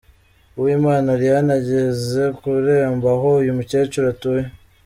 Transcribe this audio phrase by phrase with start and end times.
[0.59, 4.45] Uwimana Ariane ageze ku irembo aho uyu mukecuru atuye.